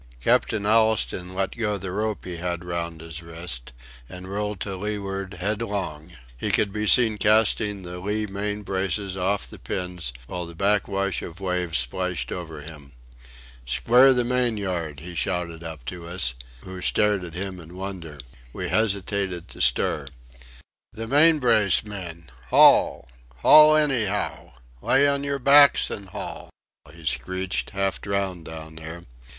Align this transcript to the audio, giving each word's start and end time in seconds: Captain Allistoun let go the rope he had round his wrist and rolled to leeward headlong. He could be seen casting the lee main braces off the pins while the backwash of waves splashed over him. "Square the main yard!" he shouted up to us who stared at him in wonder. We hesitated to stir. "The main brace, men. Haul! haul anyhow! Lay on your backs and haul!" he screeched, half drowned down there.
Captain 0.23 0.63
Allistoun 0.65 1.35
let 1.35 1.55
go 1.55 1.77
the 1.77 1.91
rope 1.91 2.25
he 2.25 2.37
had 2.37 2.63
round 2.65 3.01
his 3.01 3.21
wrist 3.21 3.71
and 4.09 4.27
rolled 4.31 4.59
to 4.59 4.75
leeward 4.75 5.35
headlong. 5.35 6.17
He 6.35 6.49
could 6.49 6.73
be 6.73 6.87
seen 6.87 7.19
casting 7.19 7.83
the 7.83 7.99
lee 7.99 8.25
main 8.25 8.63
braces 8.63 9.15
off 9.15 9.45
the 9.45 9.59
pins 9.59 10.11
while 10.25 10.47
the 10.47 10.55
backwash 10.55 11.21
of 11.21 11.39
waves 11.39 11.77
splashed 11.77 12.31
over 12.31 12.61
him. 12.61 12.93
"Square 13.67 14.13
the 14.13 14.23
main 14.23 14.57
yard!" 14.57 15.01
he 15.01 15.13
shouted 15.13 15.63
up 15.63 15.85
to 15.85 16.07
us 16.07 16.33
who 16.61 16.81
stared 16.81 17.23
at 17.23 17.35
him 17.35 17.59
in 17.59 17.77
wonder. 17.77 18.17
We 18.53 18.69
hesitated 18.69 19.49
to 19.49 19.61
stir. 19.61 20.07
"The 20.91 21.05
main 21.05 21.37
brace, 21.37 21.83
men. 21.85 22.31
Haul! 22.49 23.07
haul 23.43 23.75
anyhow! 23.75 24.53
Lay 24.81 25.07
on 25.07 25.23
your 25.23 25.37
backs 25.37 25.91
and 25.91 26.09
haul!" 26.09 26.49
he 26.91 27.05
screeched, 27.05 27.69
half 27.69 28.01
drowned 28.01 28.45
down 28.45 28.77
there. 28.77 29.03